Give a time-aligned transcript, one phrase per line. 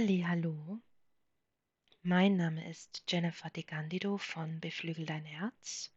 [0.00, 0.78] Hallo.
[2.02, 5.92] Mein Name ist Jennifer De Candido von Beflügel dein Herz.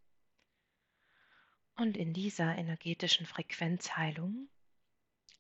[1.75, 4.49] Und in dieser energetischen Frequenzheilung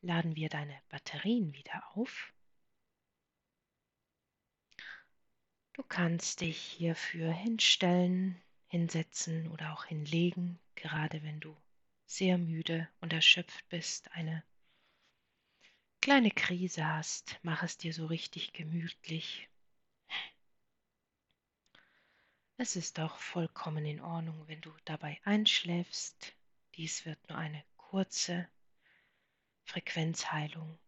[0.01, 2.31] laden wir deine Batterien wieder auf.
[5.73, 11.57] Du kannst dich hierfür hinstellen, hinsetzen oder auch hinlegen, gerade wenn du
[12.05, 14.43] sehr müde und erschöpft bist, eine
[16.01, 19.47] kleine Krise hast, mach es dir so richtig gemütlich.
[22.57, 26.35] Es ist auch vollkommen in Ordnung, wenn du dabei einschläfst.
[26.75, 28.47] Dies wird nur eine kurze
[29.63, 30.79] Frequenzheilung.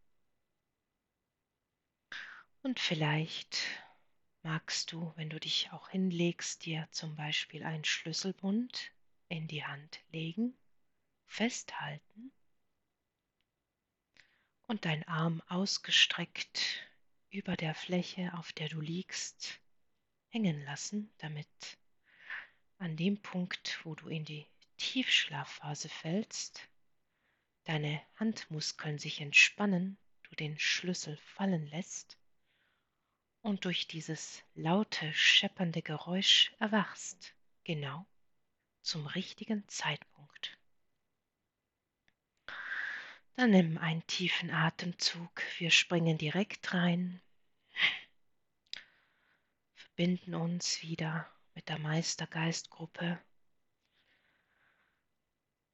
[2.64, 3.58] Und vielleicht
[4.42, 8.92] magst du, wenn du dich auch hinlegst, dir zum Beispiel einen Schlüsselbund
[9.30, 10.56] in die Hand legen,
[11.26, 12.32] festhalten
[14.74, 16.88] und dein Arm ausgestreckt
[17.30, 19.60] über der Fläche, auf der du liegst,
[20.30, 21.78] hängen lassen, damit
[22.80, 26.68] an dem Punkt, wo du in die Tiefschlafphase fällst,
[27.66, 32.18] deine Handmuskeln sich entspannen, du den Schlüssel fallen lässt
[33.42, 38.08] und durch dieses laute, scheppernde Geräusch erwachst, genau
[38.82, 40.58] zum richtigen Zeitpunkt.
[43.36, 45.42] Dann nimm einen tiefen Atemzug.
[45.58, 47.22] Wir springen direkt rein,
[49.76, 53.20] verbinden uns wieder mit der Meistergeistgruppe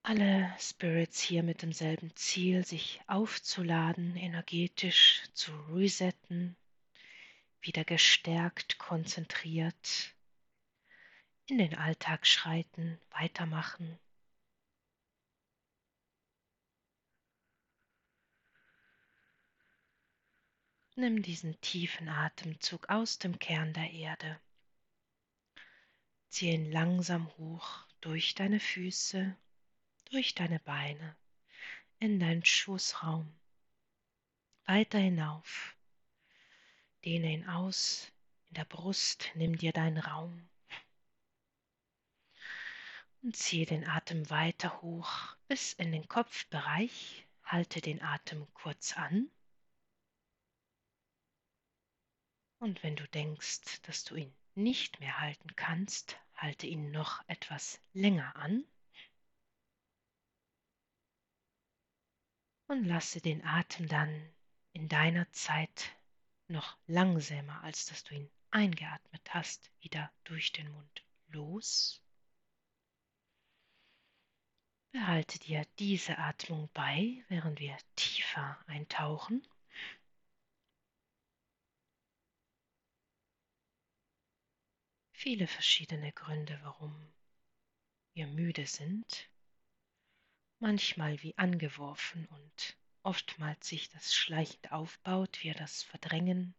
[0.09, 6.55] alle Spirits hier mit demselben Ziel, sich aufzuladen, energetisch zu resetten,
[7.61, 10.15] wieder gestärkt, konzentriert
[11.47, 13.99] in den Alltag schreiten, weitermachen.
[20.99, 24.37] Nimm diesen tiefen Atemzug aus dem Kern der Erde.
[26.27, 29.33] Zieh ihn langsam hoch durch deine Füße
[30.11, 31.15] durch deine Beine
[31.99, 33.33] in deinen Schoßraum,
[34.65, 35.77] weiter hinauf.
[37.05, 38.11] Dehne ihn aus
[38.49, 40.49] in der Brust, nimm dir deinen Raum
[43.21, 47.25] und ziehe den Atem weiter hoch bis in den Kopfbereich.
[47.45, 49.31] Halte den Atem kurz an.
[52.59, 57.81] Und wenn du denkst, dass du ihn nicht mehr halten kannst, halte ihn noch etwas
[57.93, 58.65] länger an.
[62.69, 64.31] und lasse den Atem dann
[64.73, 65.91] in deiner Zeit
[66.47, 72.01] noch langsamer, als dass du ihn eingeatmet hast, wieder durch den Mund los.
[74.91, 79.45] Behalte dir diese Atmung bei, während wir tiefer eintauchen.
[85.21, 86.95] Viele verschiedene Gründe, warum
[88.13, 89.29] wir müde sind
[90.59, 96.55] manchmal wie angeworfen und oftmals sich das schleichend aufbaut, wir das verdrängen,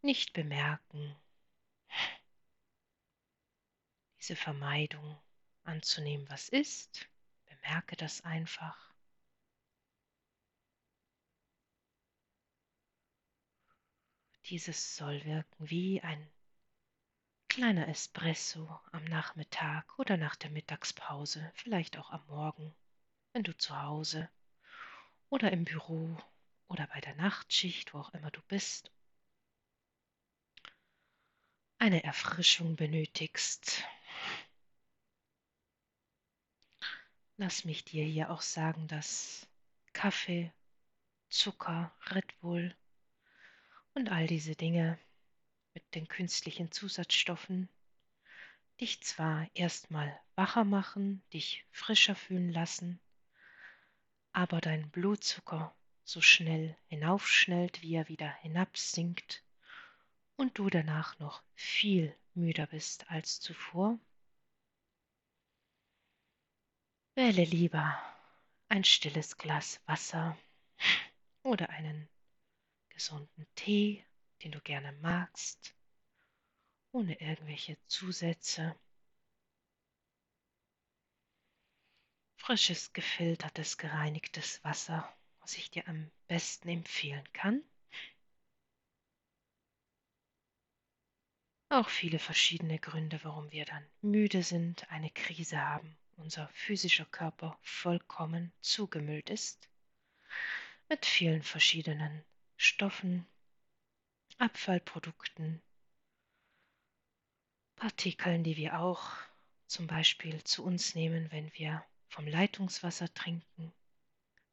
[0.00, 1.14] nicht bemerken.
[4.18, 5.16] Diese Vermeidung
[5.62, 7.08] anzunehmen, was ist,
[7.46, 8.92] bemerke das einfach.
[14.46, 16.28] Dieses soll wirken wie ein
[17.52, 22.74] kleiner Espresso am Nachmittag oder nach der Mittagspause, vielleicht auch am Morgen
[23.34, 24.30] wenn du zu Hause
[25.28, 26.16] oder im Büro
[26.68, 28.90] oder bei der Nachtschicht, wo auch immer du bist,
[31.78, 33.84] eine Erfrischung benötigst.
[37.36, 39.46] Lass mich dir hier auch sagen, dass
[39.92, 40.50] Kaffee,
[41.28, 42.74] Zucker, Red Bull
[43.92, 44.98] und all diese Dinge
[45.74, 47.68] mit den künstlichen Zusatzstoffen
[48.80, 53.00] dich zwar erstmal wacher machen, dich frischer fühlen lassen,
[54.32, 55.74] aber dein Blutzucker
[56.04, 59.44] so schnell hinaufschnellt, wie er wieder hinabsinkt
[60.36, 63.98] und du danach noch viel müder bist als zuvor?
[67.14, 68.00] Wähle lieber
[68.68, 70.36] ein stilles Glas Wasser
[71.42, 72.08] oder einen
[72.88, 74.04] gesunden Tee,
[74.42, 75.74] den du gerne magst,
[76.92, 78.76] ohne irgendwelche Zusätze
[82.36, 85.08] frisches, gefiltertes, gereinigtes Wasser,
[85.40, 87.62] was ich dir am besten empfehlen kann.
[91.68, 97.56] Auch viele verschiedene Gründe, warum wir dann müde sind, eine Krise haben, unser physischer Körper
[97.62, 99.68] vollkommen zugemüllt ist
[100.88, 102.24] mit vielen verschiedenen
[102.56, 103.26] Stoffen,
[104.42, 105.62] Abfallprodukten,
[107.76, 109.12] Partikeln, die wir auch
[109.68, 113.72] zum Beispiel zu uns nehmen, wenn wir vom Leitungswasser trinken,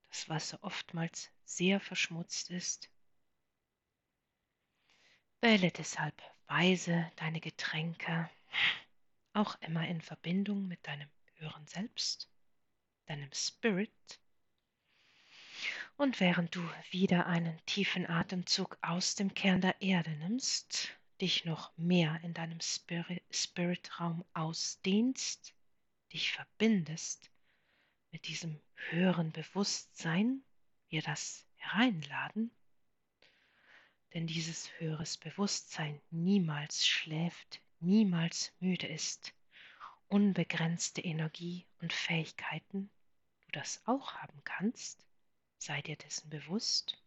[0.10, 2.92] das Wasser oftmals sehr verschmutzt ist.
[5.42, 8.30] Wähle deshalb weise deine Getränke
[9.34, 12.30] auch immer in Verbindung mit deinem höheren Selbst,
[13.08, 14.20] deinem Spirit.
[16.00, 16.62] Und während du
[16.92, 22.60] wieder einen tiefen Atemzug aus dem Kern der Erde nimmst, dich noch mehr in deinem
[22.62, 25.54] Spirit-Raum ausdehnst,
[26.14, 27.30] dich verbindest
[28.12, 30.42] mit diesem höheren Bewusstsein,
[30.88, 32.50] wir das hereinladen,
[34.14, 39.34] denn dieses höheres Bewusstsein niemals schläft, niemals müde ist,
[40.08, 42.90] unbegrenzte Energie und Fähigkeiten,
[43.42, 45.09] du das auch haben kannst,
[45.60, 46.98] sei dir dessen bewusst.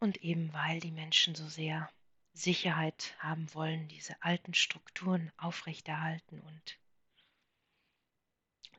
[0.00, 1.90] Und eben weil die Menschen so sehr
[2.32, 6.78] Sicherheit haben wollen, diese alten Strukturen aufrechterhalten und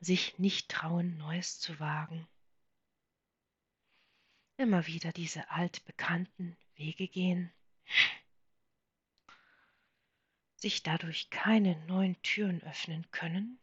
[0.00, 2.26] sich nicht trauen, Neues zu wagen.
[4.60, 7.50] Immer wieder diese altbekannten Wege gehen,
[10.56, 13.58] sich dadurch keine neuen Türen öffnen können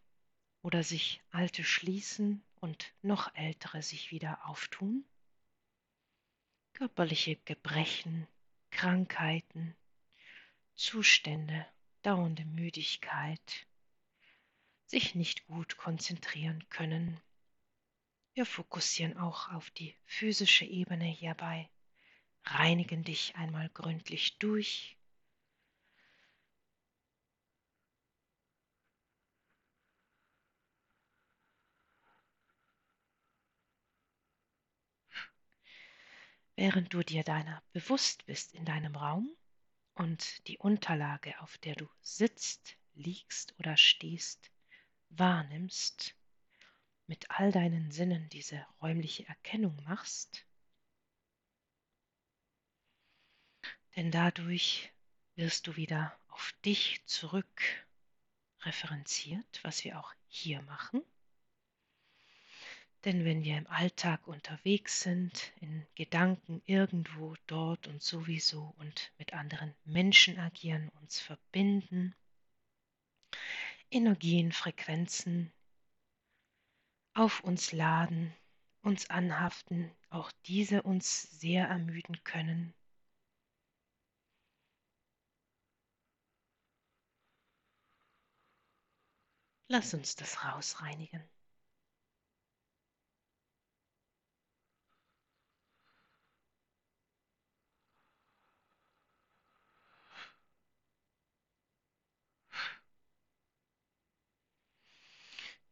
[0.64, 5.06] oder sich alte schließen und noch ältere sich wieder auftun,
[6.74, 8.28] körperliche Gebrechen,
[8.72, 9.76] Krankheiten,
[10.74, 11.68] Zustände,
[12.02, 13.68] dauernde Müdigkeit,
[14.88, 17.22] sich nicht gut konzentrieren können.
[18.38, 21.72] Wir fokussieren auch auf die physische Ebene hierbei,
[22.44, 24.96] reinigen dich einmal gründlich durch.
[36.56, 39.36] Während du dir deiner bewusst bist in deinem Raum,
[39.96, 44.52] und die Unterlage, auf der du sitzt, liegst oder stehst,
[45.10, 46.17] wahrnimmst,
[47.08, 50.46] mit all deinen Sinnen diese räumliche Erkennung machst,
[53.96, 54.92] denn dadurch
[55.36, 57.88] wirst du wieder auf dich zurück
[58.62, 61.02] referenziert, was wir auch hier machen.
[63.06, 69.34] Denn wenn wir im Alltag unterwegs sind, in Gedanken irgendwo, dort und sowieso und mit
[69.34, 72.14] anderen Menschen agieren, uns verbinden,
[73.90, 75.54] Energien, Frequenzen
[77.18, 78.32] auf uns laden,
[78.84, 82.76] uns anhaften, auch diese uns sehr ermüden können.
[89.68, 91.28] Lass uns das rausreinigen.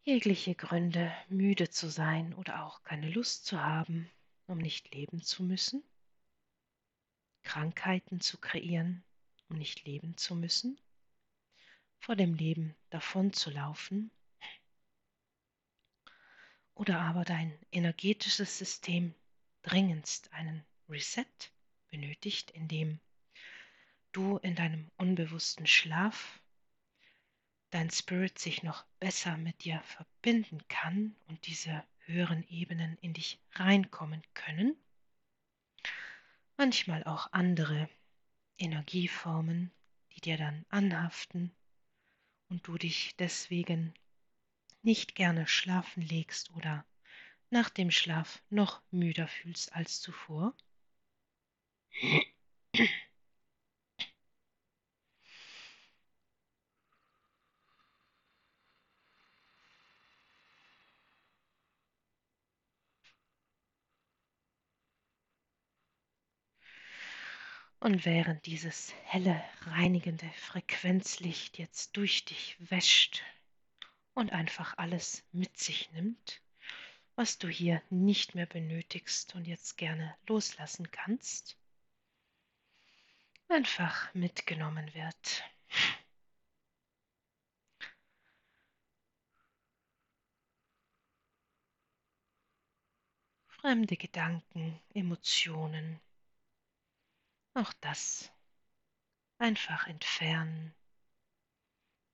[0.06, 4.10] Jegliche Gründe, müde zu sein oder auch keine Lust zu haben,
[4.46, 5.84] um nicht leben zu müssen,
[7.42, 9.04] Krankheiten zu kreieren,
[9.50, 10.80] um nicht leben zu müssen,
[11.98, 14.12] vor dem Leben davonzulaufen,
[16.76, 19.16] oder aber dein energetisches System
[19.64, 21.26] dringendst einen Reset
[21.90, 23.00] benötigt, indem
[24.12, 26.42] du in deinem unbewussten Schlaf
[27.76, 33.38] dein Spirit sich noch besser mit dir verbinden kann und diese höheren Ebenen in dich
[33.52, 34.78] reinkommen können.
[36.56, 37.90] Manchmal auch andere
[38.58, 39.74] Energieformen,
[40.14, 41.54] die dir dann anhaften
[42.48, 43.94] und du dich deswegen
[44.82, 46.86] nicht gerne schlafen legst oder
[47.50, 50.56] nach dem Schlaf noch müder fühlst als zuvor.
[67.86, 73.22] Und während dieses helle, reinigende Frequenzlicht jetzt durch dich wäscht
[74.16, 76.42] und einfach alles mit sich nimmt,
[77.14, 81.60] was du hier nicht mehr benötigst und jetzt gerne loslassen kannst,
[83.50, 85.44] einfach mitgenommen wird.
[93.46, 96.02] Fremde Gedanken, Emotionen,
[97.58, 98.30] Auch das
[99.38, 100.76] einfach entfernen,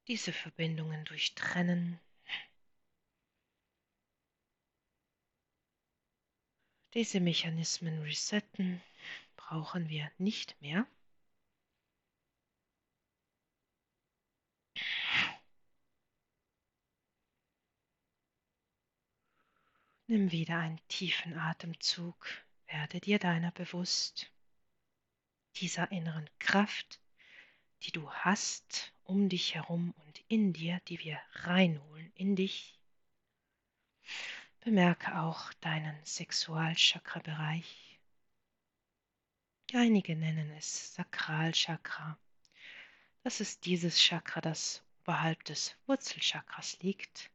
[0.07, 1.99] diese Verbindungen durchtrennen.
[6.93, 8.83] Diese Mechanismen resetten
[9.35, 10.85] brauchen wir nicht mehr.
[20.05, 22.27] Nimm wieder einen tiefen Atemzug,
[22.67, 24.30] werde dir deiner bewusst,
[25.57, 26.99] dieser inneren Kraft,
[27.83, 32.79] die du hast um dich herum und in dir, die wir reinholen in dich.
[34.61, 37.99] Bemerke auch deinen Sexualchakra-Bereich.
[39.73, 42.17] Einige nennen es Sakralchakra.
[43.23, 47.31] Das ist dieses Chakra, das oberhalb des Wurzelchakras liegt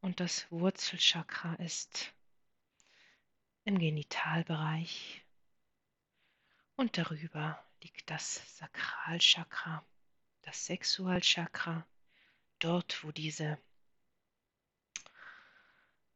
[0.00, 2.14] und das Wurzelchakra ist
[3.64, 5.22] im Genitalbereich
[6.80, 9.84] und darüber liegt das Sakralchakra,
[10.40, 11.86] das Sexualchakra,
[12.58, 13.58] dort wo diese,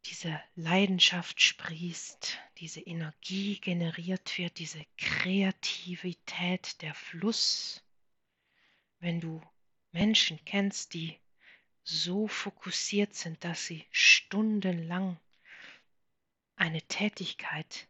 [0.07, 7.85] diese Leidenschaft sprießt, diese Energie generiert wird, diese Kreativität, der Fluss.
[9.01, 9.43] Wenn du
[9.93, 11.21] Menschen kennst, die
[11.83, 15.21] so fokussiert sind, dass sie stundenlang
[16.57, 17.87] eine Tätigkeit,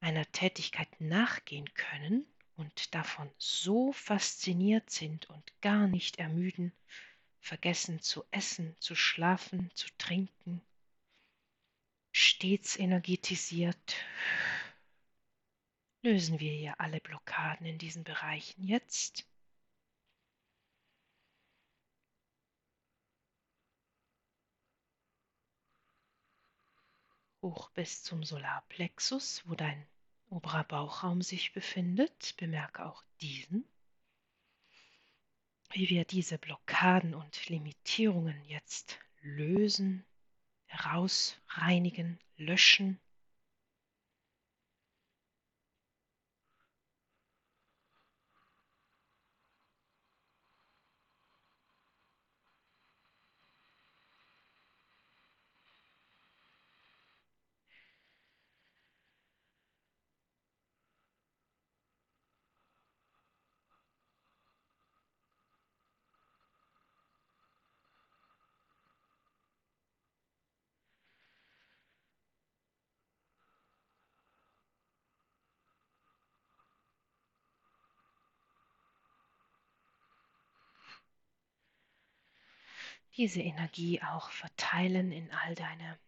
[0.00, 2.26] einer Tätigkeit nachgehen können
[2.56, 6.72] und davon so fasziniert sind und gar nicht ermüden,
[7.40, 10.60] vergessen zu essen, zu schlafen, zu trinken,
[12.12, 13.96] stets energetisiert,
[16.02, 19.26] lösen wir hier alle Blockaden in diesen Bereichen jetzt
[27.46, 29.86] hoch bis zum Solarplexus, wo dein
[30.30, 32.34] oberer Bauchraum sich befindet.
[32.38, 33.64] Bemerke auch diesen.
[35.70, 40.04] Wie wir diese Blockaden und Limitierungen jetzt lösen,
[40.66, 42.98] herausreinigen, löschen.
[83.16, 85.98] Diese Energie auch verteilen in all deine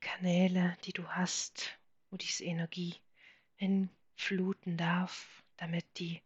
[0.00, 1.78] Kanäle, die du hast,
[2.10, 2.94] wo diese Energie
[3.56, 6.22] hinfluten darf, damit die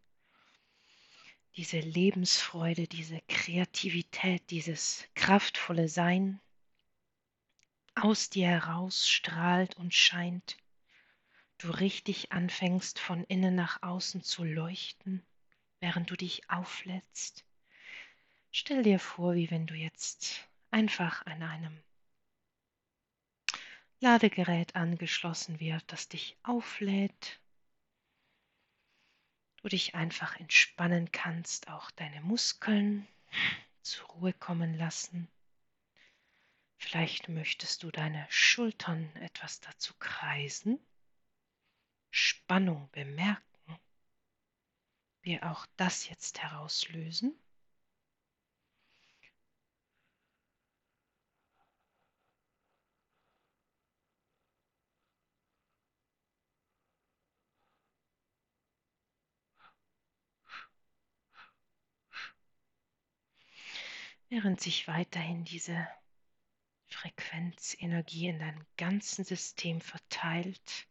[1.57, 6.39] diese Lebensfreude, diese Kreativität, dieses kraftvolle Sein
[7.95, 10.57] aus dir heraus strahlt und scheint,
[11.57, 15.25] du richtig anfängst von innen nach außen zu leuchten,
[15.79, 17.45] während du dich auflädst
[18.57, 21.83] Stell dir vor, wie wenn du jetzt einfach an einem
[23.99, 27.41] Ladegerät angeschlossen wird, das dich auflädt,
[29.57, 33.05] du dich einfach entspannen kannst, auch deine Muskeln
[33.81, 35.27] zur Ruhe kommen lassen.
[36.77, 40.79] Vielleicht möchtest du deine Schultern etwas dazu kreisen,
[42.09, 43.79] Spannung bemerken,
[45.23, 47.37] wir auch das jetzt herauslösen.
[64.29, 65.87] Während sich weiterhin diese
[66.87, 70.87] Frequenzenergie in deinem ganzen System verteilt.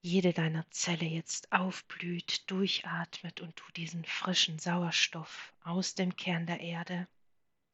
[0.00, 6.60] Jede deiner Zelle jetzt aufblüht, durchatmet und du diesen frischen Sauerstoff aus dem Kern der
[6.60, 7.06] Erde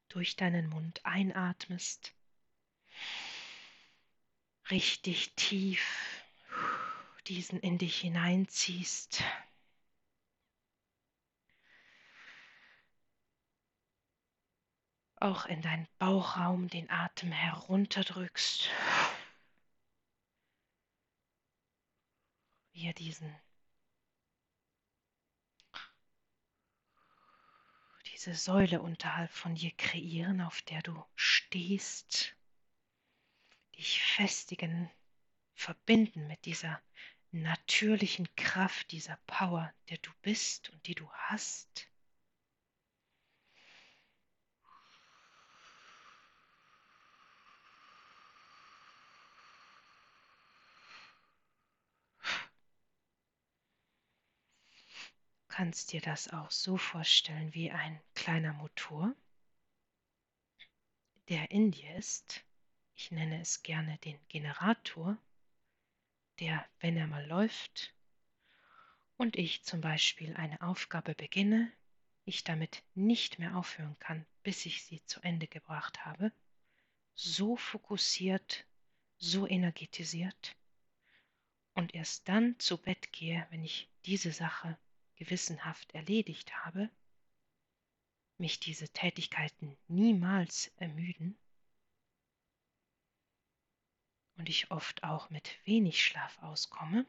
[0.09, 2.15] durch deinen Mund einatmest.
[4.71, 6.23] Richtig tief
[7.27, 9.23] diesen in dich hineinziehst.
[15.21, 18.71] Auch in deinen Bauchraum den Atem herunterdrückst.
[22.73, 23.35] Wir diesen
[28.19, 32.35] diese Säule unterhalb von dir kreieren, auf der du stehst,
[33.77, 34.91] dich festigen,
[35.55, 36.83] verbinden mit dieser
[37.31, 41.89] natürlichen Kraft, dieser Power, der du bist und die du hast.
[55.59, 59.13] Kannst dir das auch so vorstellen wie ein kleiner Motor,
[61.29, 62.45] der in dir ist.
[62.95, 65.19] Ich nenne es gerne den Generator,
[66.39, 67.93] der, wenn er mal läuft
[69.17, 71.73] und ich zum Beispiel eine Aufgabe beginne,
[72.25, 76.31] ich damit nicht mehr aufhören kann, bis ich sie zu Ende gebracht habe,
[77.17, 78.65] so fokussiert,
[79.17, 80.55] so energetisiert
[81.75, 84.79] und erst dann zu Bett gehe, wenn ich diese Sache
[85.19, 86.91] gewissenhaft erledigt habe,
[88.39, 91.37] mich diese Tätigkeiten niemals ermüden
[94.37, 97.05] und ich oft auch mit wenig Schlaf auskomme,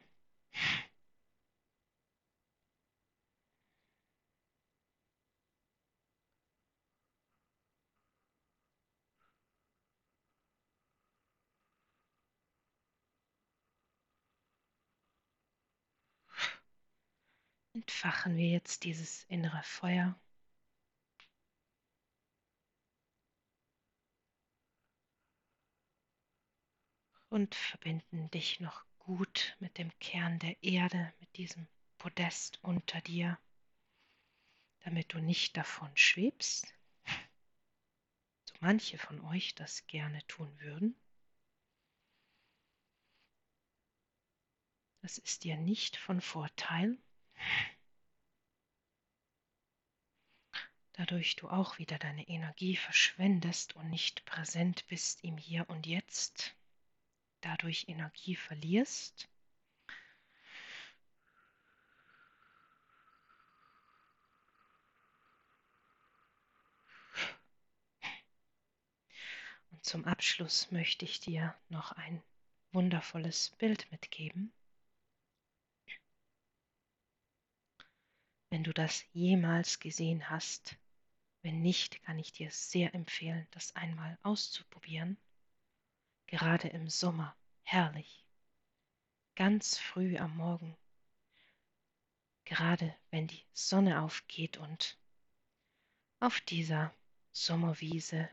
[17.72, 20.18] entfachen wir jetzt dieses innere Feuer.
[27.28, 33.38] Und verbinden dich noch gut mit dem Kern der Erde, mit diesem Podest unter dir,
[34.80, 36.74] damit du nicht davon schwebst,
[38.44, 40.96] so manche von euch das gerne tun würden.
[45.02, 46.98] Das ist dir nicht von Vorteil,
[51.00, 56.54] dadurch du auch wieder deine Energie verschwendest und nicht präsent bist im Hier und Jetzt,
[57.40, 59.26] dadurch Energie verlierst.
[69.70, 72.22] Und zum Abschluss möchte ich dir noch ein
[72.72, 74.52] wundervolles Bild mitgeben.
[78.50, 80.76] Wenn du das jemals gesehen hast.
[81.42, 85.16] Wenn nicht, kann ich dir sehr empfehlen, das einmal auszuprobieren.
[86.26, 88.26] Gerade im Sommer, herrlich.
[89.36, 90.76] Ganz früh am Morgen,
[92.44, 94.98] gerade wenn die Sonne aufgeht und
[96.18, 96.92] auf dieser
[97.32, 98.28] Sommerwiese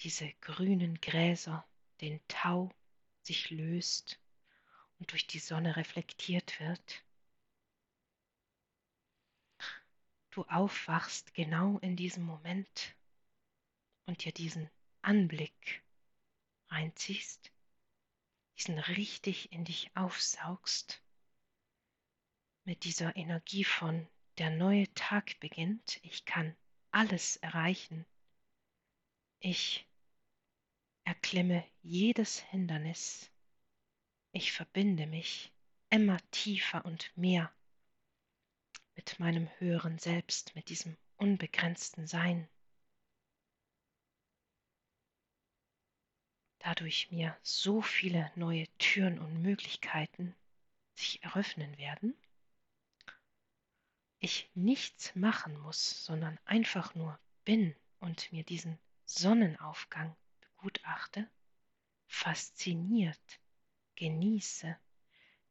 [0.00, 1.66] diese grünen Gräser,
[2.00, 2.70] den Tau
[3.22, 4.20] sich löst
[4.98, 7.02] und durch die Sonne reflektiert wird
[10.38, 12.94] du aufwachst genau in diesem Moment
[14.06, 14.70] und dir diesen
[15.02, 15.82] Anblick
[16.68, 17.50] reinziehst,
[18.56, 21.02] diesen richtig in dich aufsaugst,
[22.62, 24.06] mit dieser Energie von
[24.38, 26.56] der neue Tag beginnt, ich kann
[26.92, 28.06] alles erreichen,
[29.40, 29.88] ich
[31.02, 33.28] erklimme jedes Hindernis,
[34.30, 35.52] ich verbinde mich
[35.90, 37.52] immer tiefer und mehr
[38.98, 42.48] mit meinem höheren Selbst, mit diesem unbegrenzten Sein.
[46.58, 50.34] Dadurch mir so viele neue Türen und Möglichkeiten
[50.96, 52.20] sich eröffnen werden,
[54.18, 61.30] ich nichts machen muss, sondern einfach nur bin und mir diesen Sonnenaufgang begutachte,
[62.08, 63.38] fasziniert,
[63.94, 64.76] genieße,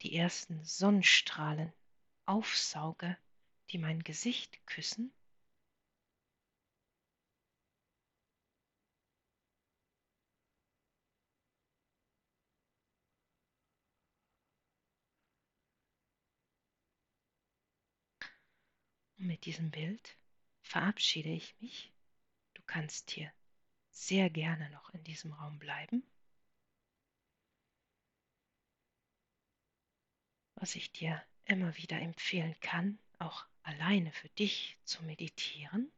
[0.01, 1.71] die ersten Sonnenstrahlen
[2.25, 3.17] aufsauge
[3.71, 5.11] die mein Gesicht küssen?
[19.17, 20.17] Und mit diesem Bild
[20.61, 21.91] verabschiede ich mich.
[22.53, 23.31] Du kannst hier
[23.91, 26.03] sehr gerne noch in diesem Raum bleiben.
[30.55, 35.91] Was ich dir immer wieder empfehlen kann, auch alleine für dich zu meditieren?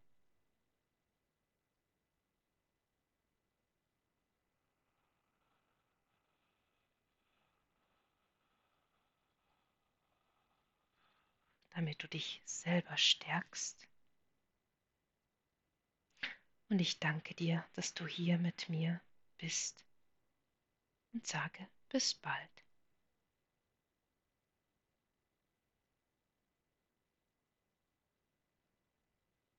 [11.79, 13.87] damit du dich selber stärkst.
[16.67, 18.99] Und ich danke dir, dass du hier mit mir
[19.37, 19.85] bist
[21.13, 22.68] und sage bis bald.